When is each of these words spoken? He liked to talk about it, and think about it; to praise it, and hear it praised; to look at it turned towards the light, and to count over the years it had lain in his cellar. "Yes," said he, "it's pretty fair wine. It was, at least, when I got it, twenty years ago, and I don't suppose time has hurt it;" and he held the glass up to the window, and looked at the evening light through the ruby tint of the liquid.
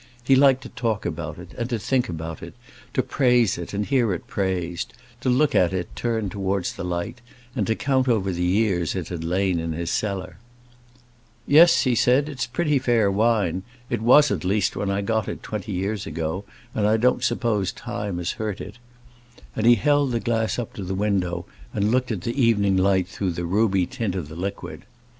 He 0.23 0.35
liked 0.35 0.63
to 0.63 0.69
talk 0.69 1.05
about 1.05 1.37
it, 1.37 1.51
and 1.59 1.69
think 1.79 2.09
about 2.09 2.41
it; 2.41 2.55
to 2.95 3.03
praise 3.03 3.59
it, 3.59 3.71
and 3.71 3.85
hear 3.85 4.11
it 4.13 4.25
praised; 4.25 4.93
to 5.19 5.29
look 5.29 5.53
at 5.53 5.73
it 5.73 5.95
turned 5.95 6.31
towards 6.31 6.73
the 6.73 6.83
light, 6.83 7.21
and 7.55 7.67
to 7.67 7.75
count 7.75 8.07
over 8.07 8.31
the 8.31 8.41
years 8.43 8.95
it 8.95 9.09
had 9.09 9.23
lain 9.23 9.59
in 9.59 9.73
his 9.73 9.91
cellar. 9.91 10.37
"Yes," 11.45 11.71
said 11.73 12.25
he, 12.27 12.31
"it's 12.31 12.47
pretty 12.47 12.79
fair 12.79 13.11
wine. 13.11 13.61
It 13.91 14.01
was, 14.01 14.31
at 14.31 14.43
least, 14.43 14.75
when 14.75 14.89
I 14.89 15.01
got 15.03 15.27
it, 15.27 15.43
twenty 15.43 15.71
years 15.71 16.07
ago, 16.07 16.45
and 16.73 16.87
I 16.87 16.97
don't 16.97 17.23
suppose 17.23 17.71
time 17.71 18.17
has 18.17 18.31
hurt 18.31 18.59
it;" 18.59 18.79
and 19.55 19.67
he 19.67 19.75
held 19.75 20.13
the 20.13 20.19
glass 20.19 20.57
up 20.57 20.73
to 20.73 20.83
the 20.83 20.95
window, 20.95 21.45
and 21.75 21.91
looked 21.91 22.11
at 22.11 22.21
the 22.21 22.41
evening 22.43 22.75
light 22.75 23.07
through 23.07 23.33
the 23.33 23.45
ruby 23.45 23.85
tint 23.85 24.15
of 24.15 24.29
the 24.29 24.35
liquid. 24.35 24.83